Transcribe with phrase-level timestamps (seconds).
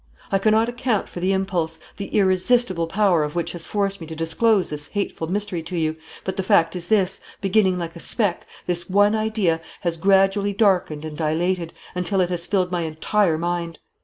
[0.31, 4.15] I cannot account for the impulse, the irresistible power of which has forced me to
[4.15, 8.47] disclose the hateful mystery to you, but the fact is this, beginning like a speck,
[8.65, 13.77] this one idea has gradually darkened and dilated, until it has filled my entire mind.